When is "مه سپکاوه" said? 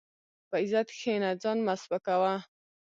1.65-2.33